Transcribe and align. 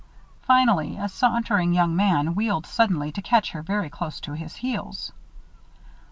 Finally 0.41 0.97
a 0.97 1.07
sauntering 1.07 1.73
young 1.75 1.95
man 1.95 2.33
wheeled 2.33 2.65
suddenly 2.65 3.11
to 3.11 3.21
catch 3.21 3.51
her 3.51 3.61
very 3.61 3.87
close 3.87 4.19
to 4.19 4.33
his 4.33 4.55
heels. 4.55 5.11